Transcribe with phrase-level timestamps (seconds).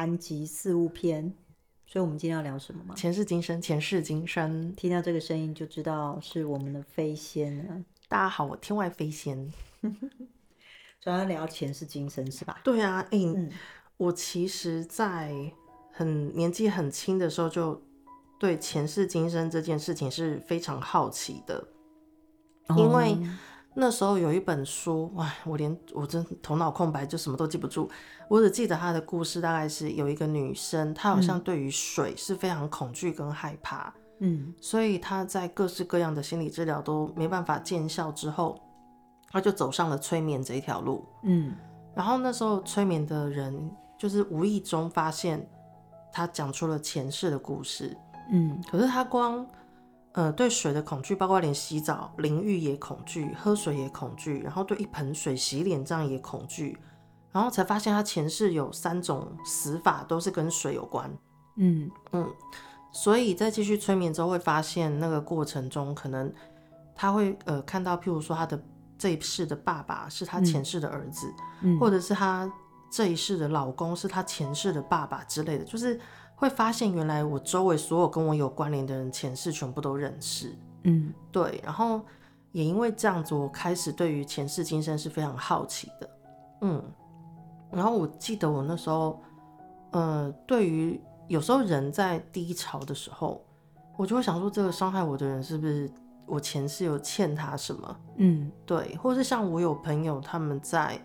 [0.00, 1.34] 卡，今天来寒疾四物篇，
[1.86, 2.94] 所以我们今天要聊什么吗？
[2.94, 4.74] 前世今生，前世今生。
[4.74, 7.84] 听到这个声音就知道是我们的飞仙了。
[8.08, 9.52] 大家好，我天外飞仙。
[11.00, 12.60] 主要聊前世今生是吧？
[12.64, 13.50] 对啊，哎、欸嗯，
[13.96, 15.32] 我其实，在
[15.92, 17.82] 很年纪很轻的时候，就
[18.38, 21.68] 对前世今生这件事情是非常好奇的，
[22.68, 23.18] 哦、因为。
[23.72, 27.88] 那时候有一本书，哇，我连我真头脑空白，就什么都记不住。
[28.28, 38.60] 我只记得他的故事，大概是有一个女生，她好像对于水是非常恐惧跟害怕，嗯，所以她在各式各样的心理治疗都没办法见效之后，
[39.30, 41.54] 她就走上了催眠这一条路，嗯，
[41.94, 45.48] 然后那时候催眠的人就是无意中发现
[46.12, 47.96] 她讲出了前世的故事，
[48.32, 49.46] 嗯，可是她光。
[50.12, 56.76] 呃，对水的恐惧，包括连洗澡、淋浴也恐惧，喝水也恐惧，然后对一盆水洗脸这样也恐惧，
[57.30, 61.08] 然后才发现他前世有三种死法都是跟水有关。
[61.54, 62.28] 嗯嗯，
[62.90, 66.32] 所以在继续催眠之后，会发现那个过程中，可能
[66.96, 68.60] 他会呃看到，譬如说他的
[68.98, 72.52] 这一世的爸爸是他前世的儿子，嗯，或者是他
[72.90, 76.00] 这一世的老公是他前世的爸爸之类的，就是。
[76.40, 82.00] 会发现原来我周围所有跟我有关联的人前世全部都认识，嗯，对，然后
[82.52, 86.10] 也因为这样子，我开始对于前世今生是非常好奇的，
[86.62, 86.82] 嗯，
[87.70, 89.20] 然后我记得我那时候，
[89.90, 93.44] 呃，对于有时候人在低潮的时候，
[93.98, 95.90] 我就会想说，这个伤害我的人是不是
[96.24, 97.96] 我前世有欠他什么？
[98.16, 100.98] 嗯，对，或是像我有朋友他们在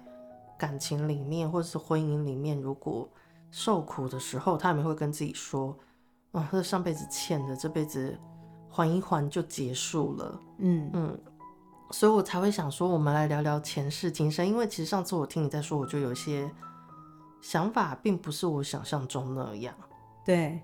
[0.58, 3.10] 感情里面或是婚姻里面，如果
[3.58, 5.74] 受苦的时候，他们会跟自己说
[6.32, 8.20] ：“哦，这上辈子欠的，这辈子
[8.70, 11.20] 缓一缓就结束了。”嗯嗯，
[11.92, 14.46] 所以我才会想说，我们来聊聊前世今生。
[14.46, 16.52] 因为其实上次我听你在说，我就有一些
[17.40, 19.74] 想法，并不是我想象中那样。
[20.26, 20.60] 对，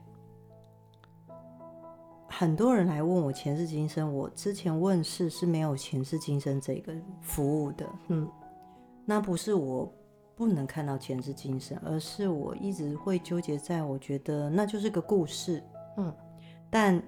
[2.28, 7.88] 很多人来问我前世今生，我之前问世是没有前世今生这个服务的。
[8.10, 8.30] 嗯，
[9.06, 9.90] 那不是我。
[10.36, 15.64] 不能看到前世今生，而是我一直会纠结在，我觉得那就是个故事，
[15.98, 16.12] 嗯，
[16.70, 17.02] 但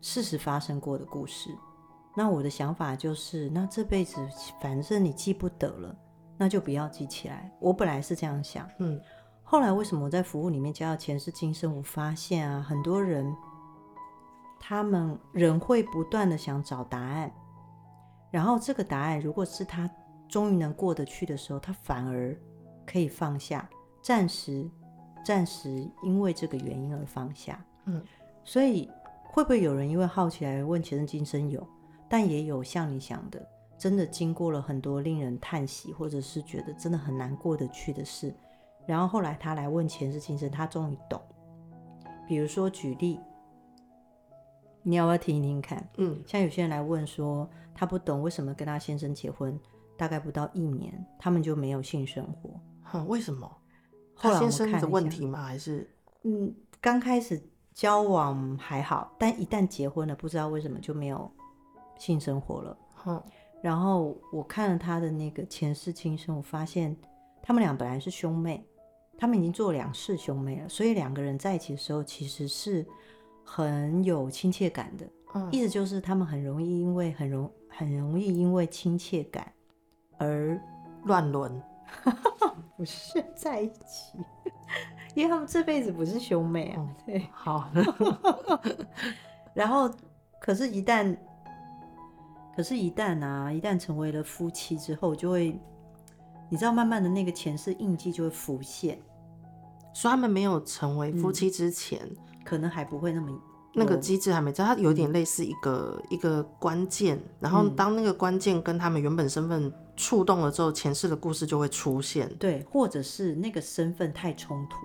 [0.00, 1.50] 事实发生过的故事。
[2.14, 4.16] 那我的想法就是，那这辈子
[4.60, 5.96] 反正你记不得了，
[6.36, 7.50] 那就不要记起来。
[7.58, 9.00] 我本来是这样想，嗯，
[9.42, 11.76] 后来为什么我在服务里面加到前世今生？
[11.76, 13.34] 我发现啊，很多人
[14.60, 17.30] 他们人会不断的想找答案，
[18.30, 19.90] 然后这个答案如果是他
[20.28, 22.36] 终于能过得去的时候，他反而。
[22.86, 23.68] 可以放下，
[24.00, 24.68] 暂时，
[25.24, 27.62] 暂时因为这个原因而放下。
[27.86, 28.02] 嗯，
[28.44, 28.90] 所以
[29.24, 31.50] 会不会有人因为好奇来问前世今生？
[31.50, 31.66] 有，
[32.08, 38.34] 但也有像你想的，真的经过了很多令人叹息，或者是觉得真的很难过得去的事，
[38.86, 41.20] 然后后来他来问前世今生，他终于懂。
[42.26, 43.20] 比如说举例，
[44.82, 45.88] 你要不要听一听看？
[45.98, 49.58] 嗯，像有些人来问说，他不懂为什么跟他先生结婚
[49.96, 52.50] 大概不到一年，他们就没有性生活。
[52.92, 53.50] 嗯，为什么？
[54.14, 55.42] 后来他先生的问题吗？
[55.42, 55.88] 还是
[56.22, 57.40] 嗯，刚开始
[57.74, 61.30] 交往还好，但一旦结婚了，不知道为什么就没有
[61.98, 62.78] 性生活了。
[63.06, 63.22] 嗯，
[63.62, 66.96] 然后我看了他的那个前世今生，我发现
[67.42, 68.66] 他们俩本来是兄妹，
[69.18, 72.86] 他们已经做两世兄妹了，所以两个人在一起的时候其实是
[73.44, 75.06] 很有亲切感的。
[75.34, 79.52] 嗯，意思就是他们很容易因为很容很容易因为亲切感
[80.18, 80.58] 而
[81.04, 81.62] 乱伦。
[82.76, 84.18] 不是在一起，
[85.14, 86.76] 因为他们这辈子不是兄妹啊。
[86.78, 87.70] 嗯、对，好。
[89.54, 89.90] 然后，
[90.38, 91.16] 可是，一旦，
[92.54, 95.58] 可是，一旦啊，一旦成为了夫妻之后，就会，
[96.50, 99.00] 你知道，慢慢的那个前世印记就会浮现。
[99.94, 103.40] 所以他们没有成为夫妻之前，嗯、可能还不会那么。
[103.78, 112.26] 那个机制还没在，它有点类似一个、嗯、一个关键，然后当那个关键跟他们原本身份触动了之后，前世的故事就会出现。
[112.38, 114.76] 对，或者是那个身份太冲突，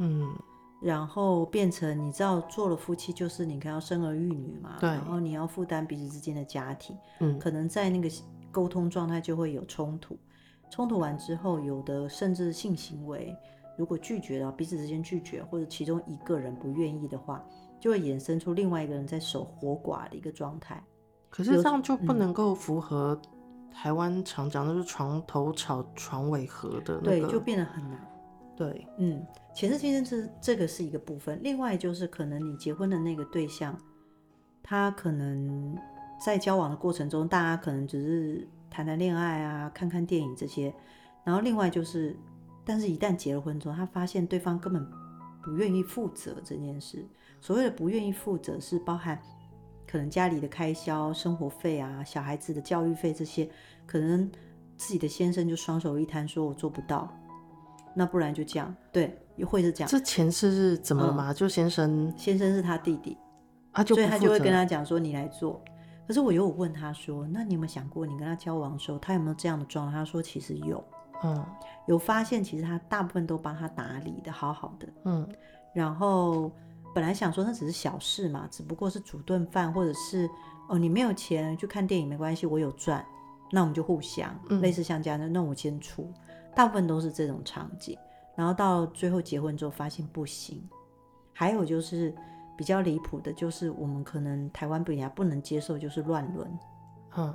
[0.00, 0.30] 嗯，
[0.82, 8.08] 然后变成你知道做了夫妻就是你要生儿育女嘛，对，然后你要负担彼此之间的家庭，嗯，可能在那个
[8.52, 10.14] 沟通状态就会有冲突，
[10.70, 13.34] 冲突完之后，有的甚至性行为
[13.78, 17.42] 如果拒绝了彼此之间拒绝，或者其中一个人不愿意的话。
[17.80, 20.80] 就会衍生出另外一个人在守活寡的一个状态，
[21.28, 23.20] 可是这样就不能够符合
[23.72, 28.06] 台湾常讲的是床头吵床尾和的那个，对，就变得很难。
[28.54, 33.76] 对，嗯，前世今生这这个是一个部分，另外就是可能你结婚的那个对象，
[34.62, 35.74] 他可能
[36.24, 40.72] 在交往的过程中，大家可能只是谈谈恋爱啊，看看电影这些，
[41.24, 42.14] 然后另外就是。
[42.62, 44.86] 但是一旦结了婚之后，他发现对方根本
[45.42, 47.04] 不愿意负责这件事。
[47.40, 49.20] 所谓的不愿意负责，是包含
[49.90, 53.48] 可能家里的开销、生活费啊、小孩子的教育费这些，
[53.86, 54.30] 可能
[54.76, 57.08] 自己的先生就双手一摊，说我做不到，
[57.94, 59.88] 那不然就这样，对，又会是这样。
[59.88, 61.32] 这前世是怎么了嘛？
[61.32, 63.16] 嗯、就先生，先生是他弟弟，
[63.72, 65.62] 啊、就所以他就会跟他讲说你来做。
[66.06, 69.92] 可是我有问他说，那你有没有想过，你跟他交往的时候，他有没有这样的状态？
[69.92, 70.84] 他说其实有。
[71.22, 71.44] 嗯，
[71.86, 74.88] 有发现，其实他大部分都帮他打理的好好的。
[75.04, 75.28] 嗯，
[75.74, 76.50] 然后
[76.94, 80.28] 本来想说那只是小事嘛，只不过是煮顿饭，或者是
[80.68, 83.04] 哦你没有钱去看电影没关系，我有赚，
[83.50, 86.10] 那我们就互相、嗯、类似像这样的，那我先出。
[86.54, 87.96] 大部分都是这种场景，
[88.34, 90.62] 然后到最后结婚之后发现不行。
[91.32, 92.14] 还有就是
[92.56, 96.58] 比较离谱的，就是我们可能台湾比较不能接受，就是乱伦。
[97.16, 97.34] 嗯。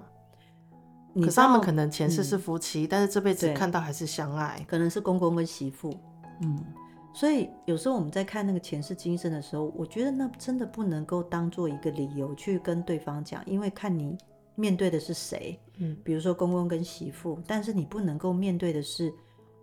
[1.15, 5.97] 可是他们可能前世是夫妻，嗯、但是这辈子看到还是相爱，可能是公公跟媳妇。
[6.41, 6.61] 嗯，
[7.13, 14.17] 所以有时候我们在看那个前世今生的时候，我觉得那真的不能够当做一个理由去跟对方讲，因为看你
[14.55, 15.57] 面对的是谁。
[15.77, 19.13] 嗯，比如说公公跟媳妇，但是你不能够面对的是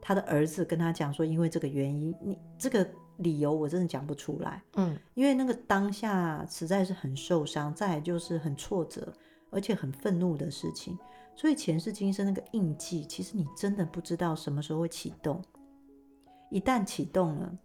[0.00, 2.88] 他的儿子跟他讲说，因为这个原因，你这个
[3.18, 4.62] 理由我真的讲不出来。
[4.76, 9.12] 嗯，因为那个当下实在是很受伤，再来就是很挫折，
[9.50, 10.98] 而且很愤怒的事情。
[11.34, 15.42] 所以前世今生那个印记，其实你真的不知道什么时候会启动。
[16.50, 17.58] 一旦启动了，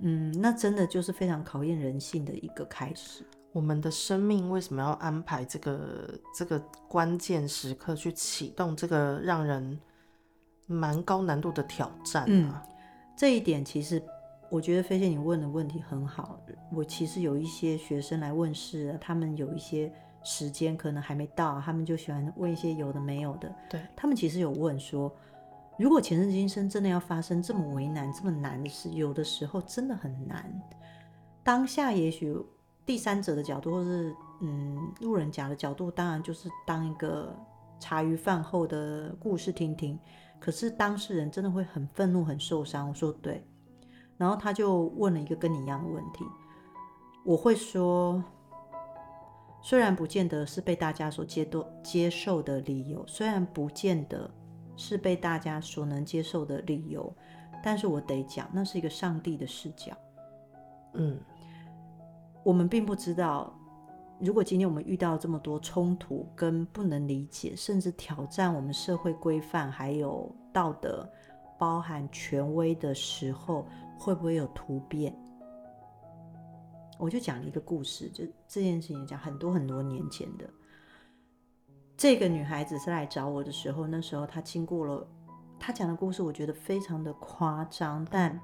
[0.00, 3.24] 嗯，那真的就是非常考验人性的一个开始。
[3.52, 6.58] 我们的生命为什么要安排这个这个
[6.88, 9.80] 关键时刻去启动这个让人
[10.66, 12.26] 蛮高难度的挑战啊？
[12.28, 12.52] 嗯，
[13.16, 14.02] 这一点其实
[14.50, 16.38] 我觉得飞仙你问的问题很好。
[16.72, 19.90] 我其实有一些学生来问事，他们有一些。
[20.28, 23.54] 时间可能还没到，他们就喜欢问一些有的没有的。
[23.70, 25.14] 对，他们其实有问说，
[25.78, 30.52] 如果前世今生真的要发生这么为难、这么难的事，有的时候真的很难。
[31.44, 32.36] 当下也许
[32.84, 37.32] 第三者的角度，或是嗯路人甲的角度，当然就是当一个
[37.78, 39.96] 茶余饭后的故事听听。
[40.40, 42.88] 可是当事人真的会很愤怒、很受伤。
[42.88, 43.46] 我说对，
[44.16, 46.24] 然后他就问了一个跟你一样的问题，
[47.24, 48.20] 我会说。
[49.68, 54.30] 虽然不见得是被大家所接多接受的理由，虽然不见得
[54.76, 57.12] 是被大家所能接受的理由，
[57.64, 59.92] 但是我得讲，那是一个上帝的视角。
[60.94, 61.18] 嗯，
[62.44, 63.52] 我们并不知道，
[64.20, 71.04] 如果今天我们遇到这么多冲突跟不能理解，甚至挑战我们社会规范还有道德，
[71.58, 73.66] 包含权威的时候，
[73.98, 75.12] 会不会有突变？
[76.98, 80.48] 我就讲了一个故事，就这件事情讲很多很多年前的。
[81.96, 85.06] 这个女孩子是来找我的时候，那时候她经过了，
[85.58, 88.38] 她讲的故事我觉得非常的夸张，但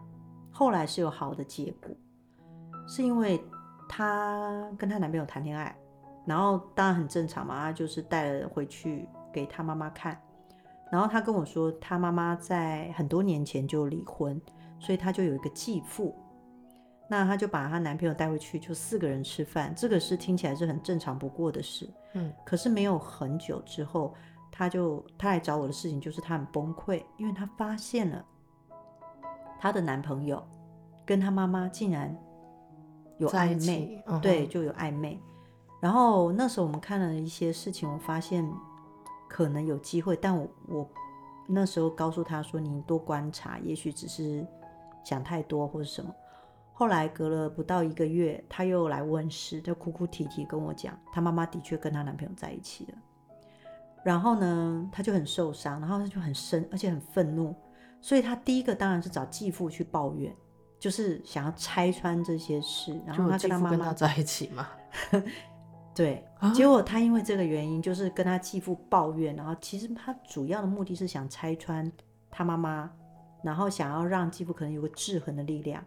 [0.51, 1.95] 后来是有好的结果，
[2.87, 3.43] 是因为
[3.89, 5.77] 她跟她男朋友谈恋爱，
[6.25, 10.19] 然后当然很正常嘛，她就是带了回去给她妈妈看，
[10.91, 14.41] 然后她跟我说，她妈妈在很多年前就离婚，
[14.79, 16.15] 所以她就有一个继父。
[17.13, 21.87] 那她就把她男朋友带回去，就四个人吃饭，这个是听起来是很正常不过的事。
[22.15, 24.15] 嗯，可是没有很久之后，
[24.51, 28.25] 她就她来找我的事情就是她很崩溃，因为她发现了
[29.61, 30.43] 她的男朋友
[31.05, 32.17] 跟她妈妈竟然
[33.19, 35.21] 有暧昧，嗯、对，就有暧昧。
[35.83, 38.51] 然后那时候我们看了一些事情，我发现
[39.29, 40.91] 可能有机会，但我我
[41.47, 44.47] 那时候告诉她说：“你多观察，也许只是
[45.05, 46.11] 想太多或者什么。”
[46.83, 52.99] 后来隔了不到一个月，她又来问事，就哭哭啼啼跟我讲，她妈妈的确跟她男朋友在一起了。
[54.03, 57.55] 然后呢，她就很受伤，然后她就很生，而且很愤怒，
[58.01, 60.35] 所以她第一个当然是找继父去抱怨，
[60.81, 63.01] 就是想要拆穿这些事。
[63.07, 64.69] 然后她跟她妈妈在一起嘛？
[65.95, 66.27] 对。
[66.53, 71.89] 结果她因为这个原因，就是跟她继父抱怨，然后其实她主要的目的是想拆穿
[72.29, 72.91] 她妈妈，
[73.41, 75.81] 然后想要让继父可能有个制衡的力量。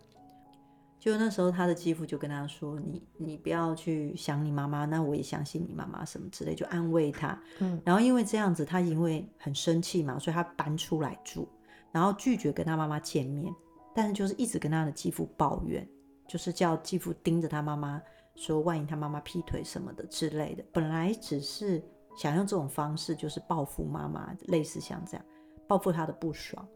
[1.05, 7.39] 就那时候，他的继父就跟他说：“你你不要去想你妈妈，那我也相信你妈妈什么之类，就安慰他。
[7.59, 11.47] 嗯，然后因为这样子，他因为很生气嘛，所以他搬出来住，
[11.91, 13.53] 然后拒绝跟他妈妈见面，
[13.93, 15.87] 但是就是一直跟他的继父抱怨，
[16.27, 18.01] 就是叫继父盯着他妈妈，
[18.35, 20.65] 说万一他妈妈劈腿什么的之类的。
[20.73, 21.79] 本来只是
[22.17, 25.23] 想用这种方式，就是报复妈妈，类似像这样
[25.67, 26.67] 报复他的不爽。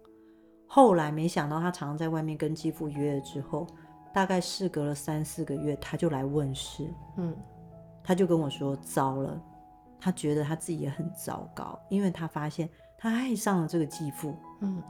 [0.67, 3.65] 后来没想到，他常常在外面跟继父约了之后。”
[4.13, 6.87] 大概事隔了三四个月，他就来问事。
[7.17, 7.35] 嗯，
[8.03, 9.41] 他就跟我说：“糟了，
[9.99, 14.81] 他觉得他自己也很糟糕，因为他发现他爱上了这个继父。”嗯，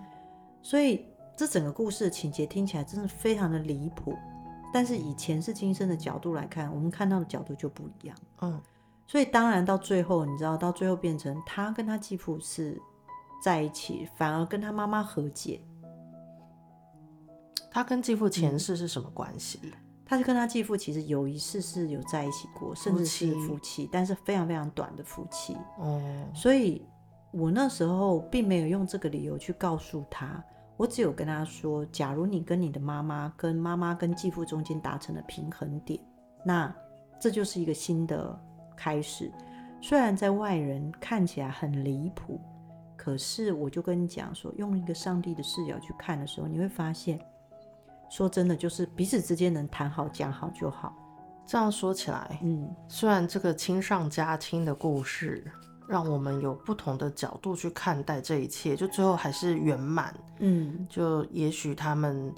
[0.61, 4.17] 所以这整个故事的情节听起来真的非常的离谱，
[4.73, 8.17] 但是以前世今生的角度来看，我们看到的角度就不一样。
[8.41, 8.61] 嗯，
[9.05, 12.79] 所以当然到最后，你知道，到最后变成他跟他继父是
[13.43, 15.61] 在一起，反而跟他妈妈和解。
[17.71, 19.59] 他跟继父前世是什么关系？
[19.63, 19.71] 嗯
[20.09, 25.55] 他是跟他继父其实有一世是有在一起过，甚至是夫妻，但是非常非常短的夫妻。
[25.77, 26.01] 哦，
[26.33, 26.83] 所以
[27.29, 30.43] 我那时候并没有用这个理由去告诉他，
[30.77, 35.99] 我只有跟他说，假如你跟你的妈妈、跟妈妈跟继父中间达成了平衡点，
[36.43, 36.75] 那
[37.21, 38.35] 这就是一个新的
[38.75, 39.31] 开始。
[39.79, 42.41] 虽然在外人看起来很离谱，
[42.97, 47.19] 可是我就跟你讲说，用一个上帝的视角去看的时候，你会发现。
[48.09, 50.95] 说真的，就是彼此之间能谈好讲好就好。
[51.45, 55.43] 这样说起来，嗯，虽然这个亲上加亲的故事
[55.87, 60.13] 让我们有不同的角度去看待这一切，就最后还是圆满。
[60.39, 62.33] 嗯，就也许他们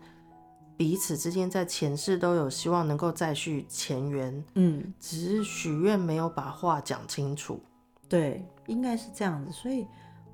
[0.78, 7.62] 彼此之间在前世都有希望能够再续前缘，嗯，只是许愿没有把话讲清楚。
[8.08, 9.88] 对，应该是这样子，所以。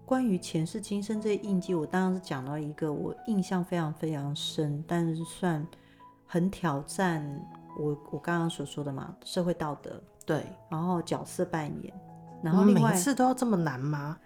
[0.07, 5.67] 关于前世今生这些印记，我当然是讲到一个我印象非常非常深，但是算
[6.25, 7.21] 很挑战
[7.77, 11.93] 我我刚刚所说的嘛，社会道德对，然后角色扮演，
[12.41, 14.17] 然后另外每次都要这么难吗？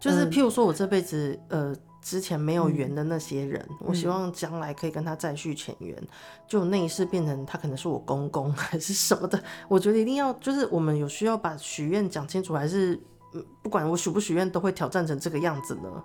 [0.00, 6.08] 就是譬如说我这辈子、嗯、呃之前没有缘的那些人，嗯、我希望将来可以跟他再续前缘，嗯、
[6.46, 12.98] 就那一世变成他可能是我公公 还是什么的，我觉得一定要就是我们有需要把许愿讲清楚，还是？
[13.62, 16.02] 不管我许不许愿，都会挑战成这个样子呢。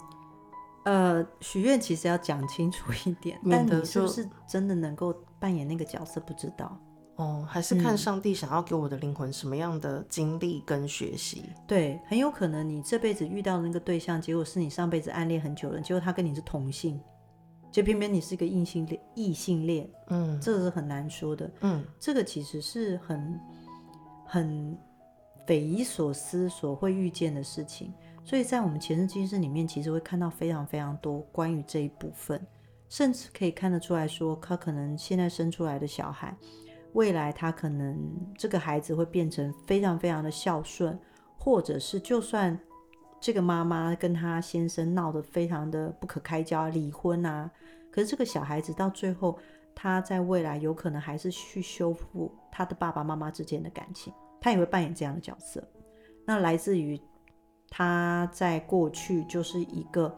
[0.85, 6.77] 呃，许愿其实要讲清楚一点，但你是不是真的能够扮演那个角色，不知道。
[7.15, 11.43] 哦，还是看上帝想要给我的灵魂什么样的经历跟学习。
[11.45, 11.53] 嗯。
[11.65, 16.99] 对，很有可能你这辈子遇到的那个对象，结果是你上辈子暗恋很久了，结果他跟你是同性，
[17.71, 21.49] 就偏偏你是一个异性恋，异性恋，嗯，这个是很难说的。
[21.61, 23.39] 嗯，这个其实是很
[24.25, 24.77] 很。
[25.45, 32.41] 匪夷所思所会遇见的事情，所以在我们前世今生里面，其实会看到非常非常多关于这一部分，
[32.87, 36.35] 甚至可以看得出来说，他可能现在生出来的小孩，
[36.93, 37.97] 未来他可能
[38.37, 40.97] 这个孩子会变成非常非常的孝顺，
[41.37, 42.57] 或者是就算
[43.19, 47.51] 这个妈妈跟他先生闹得非常的不可开交，离婚啊，
[47.91, 49.37] 可是这个小孩子到最后，
[49.75, 54.13] 他在未来有可能还是去修复他的爸爸妈妈之间的感情。
[54.43, 55.65] 他也会扮演这样的角色，
[56.25, 56.99] 那来自于
[57.69, 60.13] 他在过去就是一个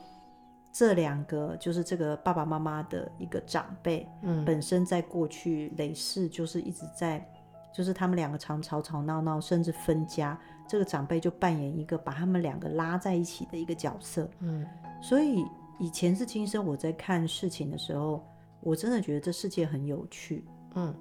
[0.73, 7.23] 这两个就是这个爸爸妈妈的一个长辈，嗯，本身在过去累世就是一直在，
[7.71, 10.35] 就是他们两个常吵吵闹闹，甚至分家，
[10.67, 14.65] 这个长辈就扮演一个把他们两个拉在一起的一个角色，嗯，
[15.03, 15.45] 所以
[15.77, 18.25] 以前是今生我在看事情的时候，
[18.61, 20.91] 我真的觉得这世界很有趣，嗯。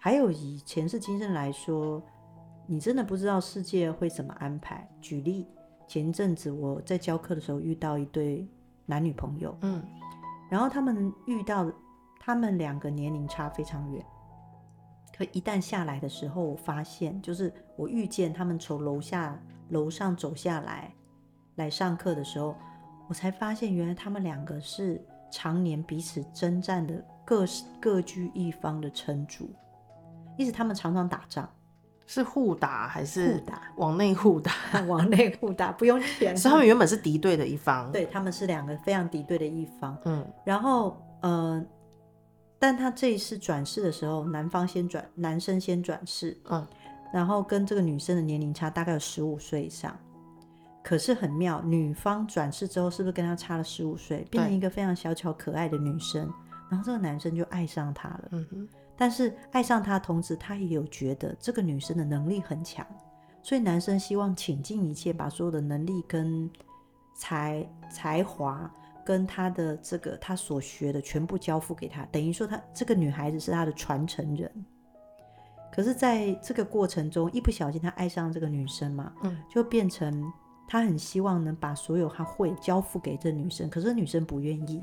[0.00, 2.00] 还有以前世今生来说，
[2.66, 4.88] 你真的不知道世界会怎么安排。
[5.00, 5.44] 举例，
[5.88, 8.46] 前一阵子我在教课的时候遇到一对
[8.86, 9.82] 男女朋友，嗯，
[10.48, 11.70] 然后他们遇到
[12.20, 14.04] 他们两个年龄差非常远，
[15.16, 19.36] 可一旦下来的时候，我发现就是我遇见他们从楼下
[19.70, 20.94] 楼上走下来
[21.56, 22.54] 来上课的时候，
[23.08, 27.44] 我才发现原来他们两个是常年彼此征战的各
[27.80, 29.50] 各居一方的城主。
[30.38, 31.46] 意思他们常常打仗，
[32.06, 33.62] 是互打还是互打？
[33.76, 34.52] 往内互打，
[34.88, 36.34] 往内互打，不用钱。
[36.34, 39.94] 所以他们原本是敌对的一方，对，他们是两个非常敌对的一方。
[40.04, 41.62] 嗯，然后呃，
[42.58, 46.66] 但他这一次转世的时候，男方先转，男生先转世，嗯，
[47.12, 49.94] 然后跟这个女生的年龄差大概有十五岁以上。
[50.84, 56.32] 可是很妙，女方转世之后，是不是跟他差了十五岁，变成一个非常小巧可爱的女生？
[56.70, 58.28] 然后这个男生就爱上她了。
[58.30, 58.68] 嗯哼。
[58.98, 62.84] 但是爱上她，同时他也有觉得这个女生的能力很强，
[63.42, 66.50] 所以男生希望倾尽一切，把所有的能力跟
[67.14, 68.70] 才才华
[69.04, 74.52] 跟他的这个他所学的全部交付给她，等于说他这个女孩子是他的传承人。
[75.70, 80.32] 可是，在这个过程中，一不小心他爱上这个女生嘛，嗯，就变成
[80.66, 84.82] 他很希望能把所有他会交付给这女生，可是女生不愿意，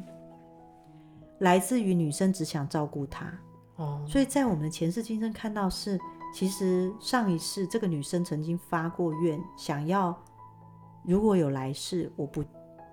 [1.39, 3.33] 来自于女生只想照顾他。
[3.77, 5.99] 哦，所以在我们的前世今生看到是，
[6.33, 10.17] 其实上一世这个女生曾经发过愿，想要
[11.03, 12.43] 如果有来世，我不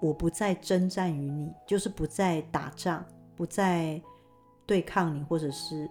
[0.00, 3.04] 我不再征战于你，就是不再打仗，
[3.36, 4.02] 不再
[4.66, 5.88] 对抗你，或者是，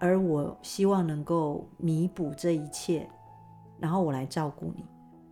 [0.00, 3.08] 而我希望能够弥补这一切，
[3.78, 4.84] 然后我来照顾你，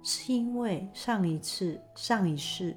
[0.03, 2.77] 是因为上一次上一世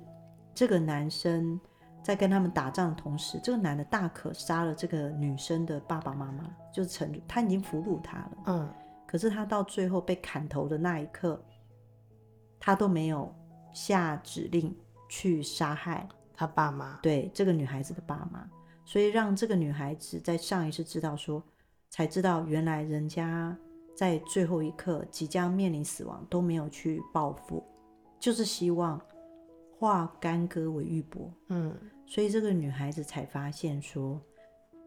[0.56, 1.60] 这个男生
[2.02, 8.38] 在跟他们打仗的同时，这个男的大可杀了这个女生的爸爸妈妈，就是成他已经俘虏他了。
[8.48, 8.70] 嗯，
[9.06, 11.40] 可是他到最后被砍头的那一刻，
[12.60, 13.34] 他都没有
[13.74, 14.76] 下指令
[15.08, 16.98] 去杀害他爸妈。
[17.02, 18.50] 对，这个女孩子的爸妈，
[18.86, 21.44] 所以让这个女孩子在上一次知道说，
[21.90, 23.56] 才知道原来人家
[23.96, 27.64] 在最后一刻即将面临死亡都没有去报复，
[28.20, 29.00] 就是希望
[29.80, 31.28] 化干戈为玉帛。
[31.48, 31.74] 嗯。
[32.06, 34.20] 所以这个女孩子才发现说，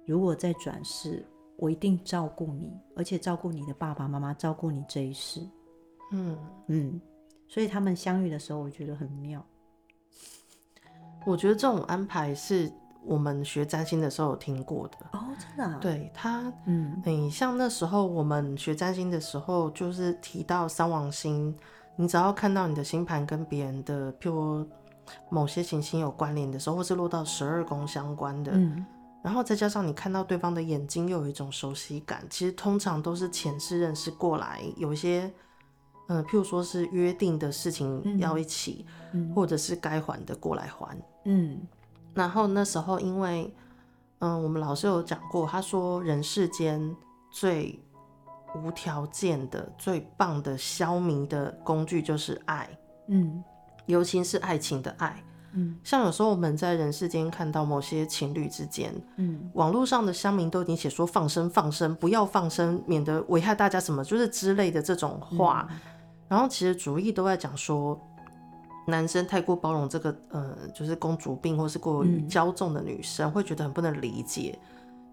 [0.04, 1.25] 如果再转世，
[1.56, 5.40] 我一定照顾你，而且照顾你的爸爸妈妈，照顾你这一世。
[6.11, 7.00] 嗯嗯，
[7.46, 9.40] 所以他们相遇的时候，我觉得很妙。
[11.25, 12.68] 我觉得这种安排是
[13.04, 15.78] 我们学占星的时候有听过的哦，真的啊？
[15.80, 21.56] 对他，嗯，你像那时候我们学占星的时候，就是提到三王星，
[21.94, 24.68] 你只要看到你的星盘跟别人的，譬如。
[25.31, 28.85] 某些行星有关联的时候，或是落到十二宫相关的，嗯，
[29.23, 35.33] 然后再加上你看到对方的眼睛，又有一种熟悉感，其实通常都是前世认识过来，有一些，
[36.09, 41.61] 嗯、呃，譬如说是约定的事情要一起，嗯、或者是该还的过来还，嗯，
[42.14, 43.54] 然后那时候因为，
[44.19, 46.95] 嗯、呃，我们老师有讲过，他说人世间
[47.31, 47.78] 最
[48.54, 52.69] 无条件的、最棒的消弭的工具就是爱，
[53.09, 53.42] 嗯。
[53.86, 55.22] 尤其是爱情的爱，
[55.52, 65.66] 嗯，像有时候我们在人世间看到某些情侣之间，嗯，网络上的乡民都已经写说放生放生，不要放生，免得危害大家什么，就是之类的这种话。
[65.70, 65.80] 嗯、
[66.28, 68.00] 然后其实主意都在讲说，
[68.86, 74.58] 男生太过包容这个，呃，就是公主病或是过于骄纵的女生，会觉得很不能理解。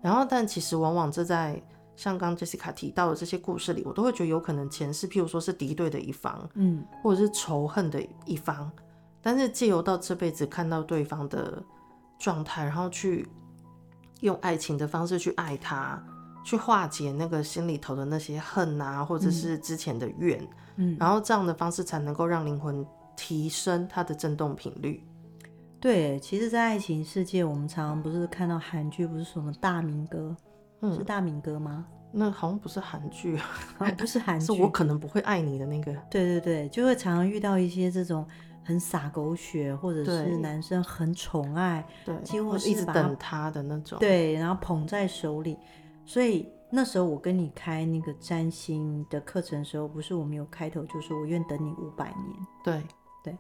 [0.02, 1.62] 然后，但其实往往这在。
[2.00, 8.72] 像刚 Jessica 提到的这些故事里，我都会觉得有可能前世，譬如说是敌对的一方，嗯，或者是仇恨的一方，
[9.22, 11.62] 但是借由到这辈子看到对方的
[12.18, 13.28] 状态，然后去
[14.22, 16.02] 用爱情的方式去爱他，
[16.46, 20.42] 去化解那个心里头的那些恨啊，或者是之前的怨，
[20.78, 22.86] 嗯，然后这样的方式才能够让灵魂
[23.18, 25.04] 提升它的振动频率。
[25.82, 30.34] 对，其实，在爱情世界，我们常常不是看到韩剧，不是什么大明哥。
[30.82, 31.86] 嗯、是大明哥吗？
[32.12, 33.38] 那好像不是韩剧，
[33.78, 35.94] 啊， 不是韩剧，是我可能不会爱你的那个。
[36.10, 38.26] 对对对，就会常常遇到一些这种
[38.64, 44.00] 很洒狗血，或者是男生很宠爱，对，几乎是一直等他的那种。
[44.00, 45.58] 对，然后捧在手里。
[46.04, 52.48] 所以那时候我跟你开那个占星的课程的时候，不是我们有开头就说我愿等你五百年。
[52.64, 52.82] 对
[53.24, 53.38] 对，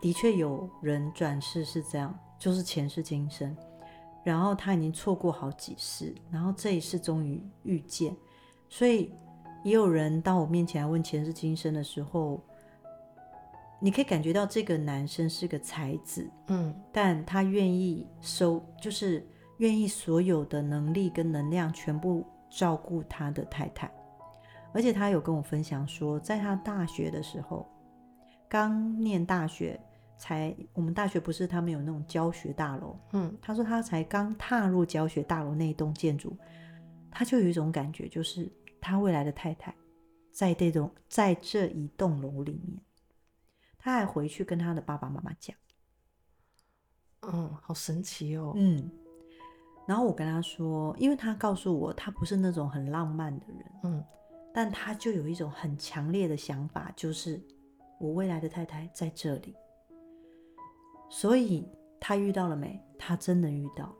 [0.00, 3.56] 的确有人转世是这样，就是前世今生。
[4.24, 8.16] 然后他已经错过好几次，然后这一次终于遇见，
[8.68, 9.12] 所以
[9.64, 12.40] 也有人到我面前来问前世今生的时候，
[13.80, 19.26] 你可以感觉到这个男生是个才子，嗯，但他愿意收，就是
[19.58, 23.92] 愿意所有的能力跟能量全部照顾他的太太，
[24.72, 27.66] 而且他有跟我分享说，在他大学的时候，
[28.48, 29.80] 刚念大学。
[30.22, 36.38] 才，我们大学不是他们有那种教学大楼，嗯，他说他才刚踏入教学大楼那一栋建筑，
[37.10, 38.48] 他就有一种感觉，就是
[38.80, 39.74] 他未来的太太
[40.30, 42.80] 在这栋在这一栋楼里面，
[43.76, 45.56] 他还回去跟他的爸爸妈妈讲，
[47.22, 48.88] 嗯，好神奇哦，嗯，
[49.88, 54.04] 然后我跟他说，因为他告诉我他不是那种很浪漫的人，嗯，
[54.54, 57.42] 但他就有一种很强烈的想法，就是
[57.98, 59.56] 我未来的太太在这里。
[61.14, 61.68] 所以
[62.00, 62.80] 他遇到了没？
[62.98, 63.94] 他真的遇到，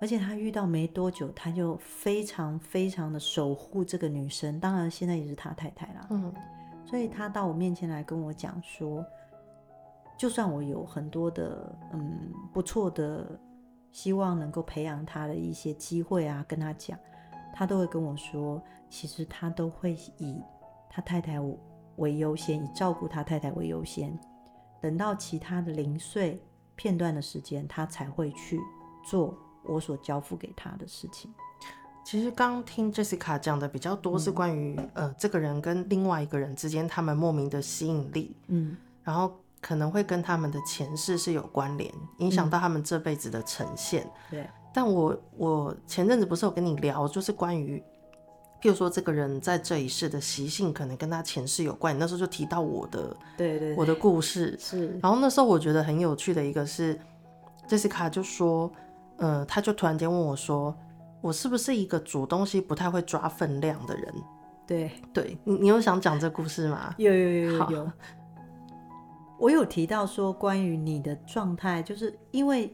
[0.00, 4.60] 而且他遇到没多久，他就非常非常的守护这个女生。
[4.60, 6.06] 当然，现在也是他太太啦。
[6.10, 6.32] 嗯，
[6.86, 9.04] 所以他到我面前来跟我讲说，
[10.16, 13.26] 就算我有很多的嗯不错的
[13.90, 16.96] 希望能够培养他的一些机会啊，跟他讲，
[17.52, 20.40] 他都会跟我说，其实他都会以
[20.88, 21.40] 他太太
[21.96, 24.16] 为优先，以照顾他太太为优先。
[24.82, 26.42] 等到其他的零碎
[26.74, 28.60] 片段的时间，他才会去
[29.04, 31.32] 做我所交付给他的事情。
[32.04, 44.02] 其实刚听 Jessica 讲的比较多是关于、嗯、呃这个人跟另外一个人之间他们莫名的吸引力，嗯，然后可能会跟他们的前世是有关联，影响到他们这辈子的呈现。
[44.02, 47.80] 嗯、对，但我我前阵子不是有跟你聊，就是关于。
[48.62, 51.92] 譬如说，这个人在这一世的习性可能跟他前世有关。
[51.92, 54.96] 你那时候就提到我的，对，对对，我的故事是。
[55.02, 56.96] 然后那时候我觉得很有趣的一个是
[57.66, 58.70] ，Jessica 就说，
[59.16, 60.72] 呃，他就突然间问我说，
[61.20, 64.14] 我是不是一个煮东西不太会抓分量的人？
[64.64, 66.94] 对对，你你有想讲这故事吗？
[66.98, 67.92] 有有有有有。
[69.40, 72.72] 我有提到说，关于你的状态，就是因为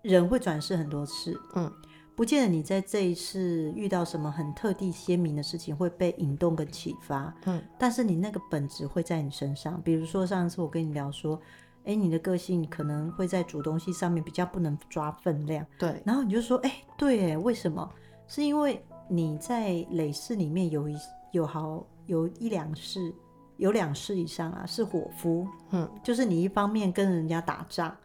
[0.00, 1.70] 人会转世很多次，嗯，
[2.16, 9.80] 不见得你在这一次遇到什么很特地鲜明的事情会被引动跟启发，嗯，但是你那个本质会在你身上。
[9.82, 11.38] 比如说上次我跟你聊说，
[11.84, 17.88] 哎，你的个性可能会在煮东西上面比较不能抓分量，对，然后你就说，哎，对，哎，为什么？
[18.26, 20.96] 是因为你在累世里面有一
[21.32, 23.14] 有好有一两世。
[23.58, 27.96] 有两世以上啊，是伙夫，嗯，就是你一方面跟人家打仗，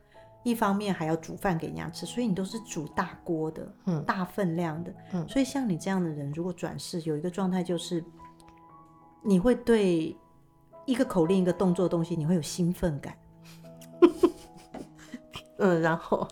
[0.43, 8.03] 一方面还要煮饭给人家吃，所以你都是煮大锅的，嗯，大分量的，嗯，所以像你这样的人，如果转世有一个状态，就是
[9.23, 10.17] 你会对
[10.85, 13.15] 一个口令、一个动作的东西，你会有兴奋感，
[15.59, 16.27] 嗯，然后。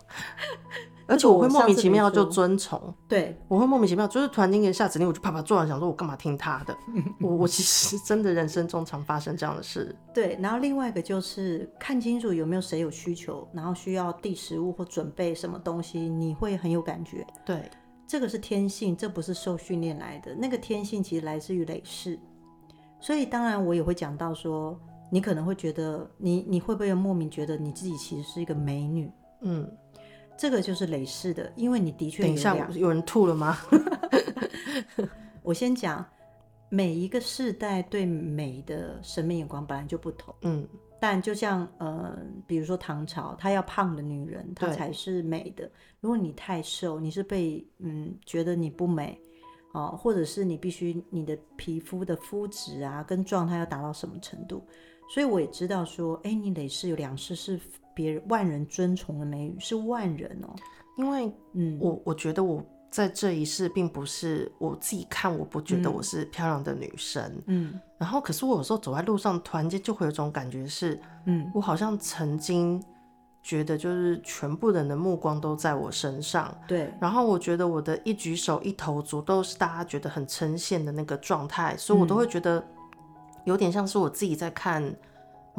[1.09, 6.77] 而且我会莫名其妙就遵从，对，我会莫名其妙，就是突然间给下指令，我就啪啪做完，想说我干嘛听他的？
[7.19, 9.95] 我我其实真的人生中常发生这样的事。
[10.13, 17.25] 对，然后另外一个就是看清楚有没有谁有需求，然后需要递食物或准备什么东西，你会很有感觉。
[17.43, 17.67] 对，
[18.07, 20.35] 这个是天性，这不是受训练来的。
[20.35, 22.19] 那个天性其实来自于累世，
[22.99, 24.79] 所以当然我也会讲到说，
[25.11, 29.11] 你可能会觉得你你会不会莫名觉得你自己其实是一个美女？
[29.41, 29.67] 嗯。
[30.39, 32.29] 这个就是累世的，因为你的确有。
[32.29, 33.57] 等一下，有人吐了吗？
[35.43, 36.05] 我先讲，
[36.69, 40.33] 每一个世代对美的审美眼光本来就不同。
[40.43, 40.65] 嗯，
[40.97, 45.69] 但就像呃，比如说唐朝，她要胖的女人，她才是美的。
[45.99, 49.19] 如果你太瘦，你是被嗯觉得你不美
[49.73, 54.65] 哦，或者是你必须你的皮肤的肤质啊跟状态要达到什么程度。
[55.13, 57.59] 所以我也知道说，哎，你累世有两世是。
[57.99, 60.55] 别人万人尊崇的美女是万人哦，
[60.97, 72.81] 因为嗯，我我觉得我在这一世并不是我自己看，我不觉得我是漂亮的女生，嗯，然后可是我有时候走在路上，突然间就会有种感觉是，嗯，我好像曾经
[73.43, 82.65] 觉得就是全部人的目光都在我身上，对，然后我觉得我的一举手一投足都是大家觉得很称羡的那个状态，所以我都会觉得
[83.43, 84.95] 有点像是我自己在看。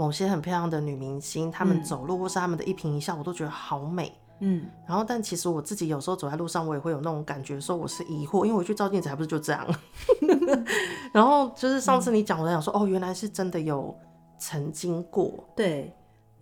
[0.00, 4.10] 某些很漂亮的女明星，她们走路或是她们的一颦一笑，我都觉得好美。
[4.38, 9.66] 嗯，然后但其实我自己有时候走在路上，我也会有那种感觉，说我是疑惑，因为我去照镜子还不是就这样。
[11.12, 13.94] 然后就是上次你讲，我在想说，哦，原来是真的有
[14.38, 15.46] 曾经过。
[15.54, 15.94] 对，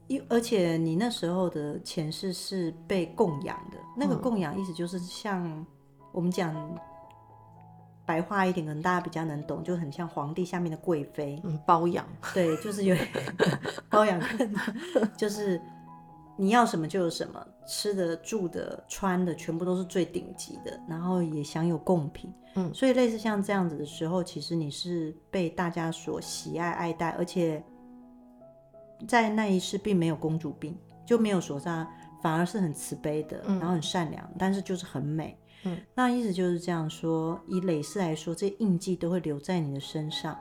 [0.06, 5.66] 因而且你那时候的前世是被供养的，那个供养意思就是像
[6.12, 6.54] 我们讲。
[8.08, 13.06] 白话一点，可能大家比较能懂，就很像皇帝下面的贵妃，嗯，包养，对，就是有点
[13.90, 14.18] 包养，
[15.14, 15.60] 就是
[16.34, 27.62] 你要什么就有什么，吃的、住的、穿的，全部都是最顶级的，然后也享有贡品，嗯，所以类似像这样子的时候，其实你是被大家所喜爱爱戴，而且
[29.06, 31.86] 在那一世并没有公主病，就没有说啥，
[32.22, 35.38] 反而是很慈悲的，然后很善良，嗯，但是就是很美。
[35.64, 40.38] 嗯，那意思就是这样说，以累世来说，这些印记都会留在你的身上，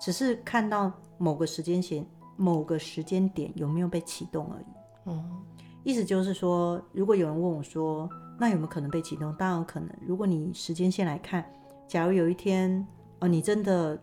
[0.00, 2.06] 只是看到某个时间线、
[2.36, 4.64] 某个时间点有没有被启动而已。
[5.06, 5.42] 嗯，
[5.82, 9.34] 意思就是说，如果有人问我说，那有没有可能被启动？
[9.34, 9.90] 当然有可能。
[10.06, 11.44] 如果你时间线来看，
[11.88, 12.86] 假如有一天，
[13.18, 14.00] 哦，你真的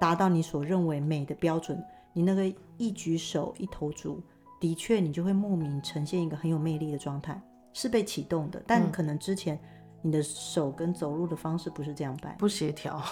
[0.00, 1.80] 达到你所认为美的标准，
[2.12, 4.20] 你那个一举手一投足，
[4.58, 7.40] 的确你就会莫名呈现一个很有魅力的状态，
[7.72, 9.56] 是被启动的，但可能之前。
[10.02, 13.02] 你的手跟走路的方式不是这样摆，不协调，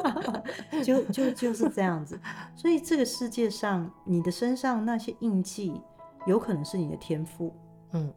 [0.84, 2.20] 就就就是这样子。
[2.54, 5.80] 所以这个世界上，你的身上那些印记，
[6.26, 7.54] 有可能是你的天赋，
[7.92, 8.12] 嗯，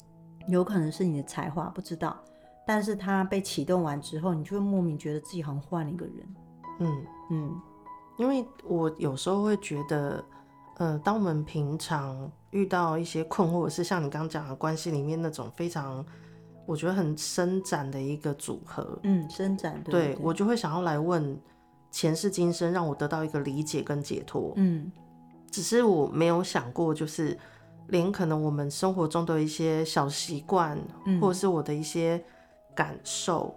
[0.49, 2.17] 有可能是你的才华，不知道。
[2.67, 6.35] 但是它被启动完之后，你就会莫名觉得自己好像换了一个人，
[6.79, 7.61] 嗯嗯。
[8.17, 10.23] 因为我有时候会觉得，
[10.75, 16.05] 呃，当我们平常遇到一些困惑，是像你刚刚讲的关系里面那种非常。
[16.65, 21.37] 我觉得很伸展的一个组合，嗯，伸展，对，我就会想要来问
[21.91, 24.53] 前世今生，让我得到一个理解跟解脱。
[24.55, 24.91] 嗯，
[25.51, 27.37] 只是我没有想过，就是
[27.87, 32.23] 连可能我们生活中的一些小习惯，嗯，或者是我的一些
[32.73, 33.53] 感受，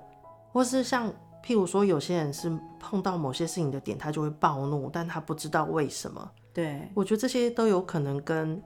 [0.53, 1.09] 或是像
[1.45, 6.31] 譬如说，有些人是碰到某些事情的点，他就会暴怒，但他不知道为什么。
[6.53, 8.61] 对，我觉得这些都有可能跟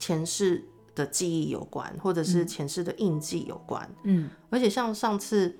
[0.00, 0.68] 前世。
[0.98, 3.88] 的记忆有关，或者是前世的印记有关。
[4.02, 5.56] 嗯，而且像上次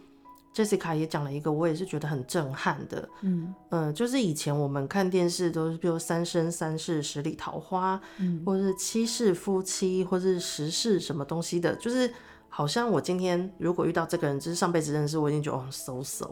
[0.53, 3.09] Jessica 也讲了一个，我也是觉得很震撼的。
[3.23, 12.13] 嗯，呃，就是以前我们看电视都是，比如三生三世十里桃花，嗯，或者是七世夫妻，或者是十世什么东西的，就是
[12.49, 16.29] 好像我今天如果遇到这个人，就是上辈子认识，我已经觉得哦，so so。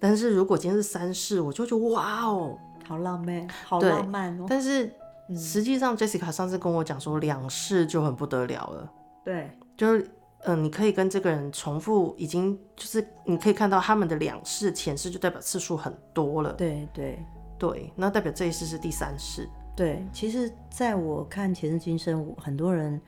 [0.00, 4.46] 但是如果今天是三世，我就觉得哇哦，好浪漫，好浪漫哦。
[4.48, 4.92] 但是。
[5.36, 8.92] 实际上，Jessica 上次跟我讲说，两世就很不得了了。
[9.24, 10.02] 对，就是
[10.44, 16.52] 嗯、呃，你可以跟这个人重复，已经就是你可以看到他们的两世前世，就代表次数很多了。
[16.54, 17.18] 对对
[17.58, 19.48] 对，那代表这一世是第三世。
[19.74, 23.00] 对，其实在我看前世今生，很多人，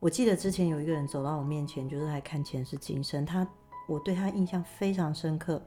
[0.00, 3.46] 我记得之前有一个人走到我面前，就是来看前世今生，他
[3.86, 5.62] 我对他印象非常深刻。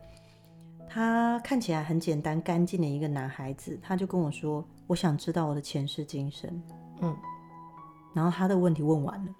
[0.87, 6.49] 他看起来很简单干净的一个男孩子，他就跟我说：“我想知道我的前世今生。”
[7.01, 7.15] 嗯，
[8.13, 9.35] 然后他的问题问完了，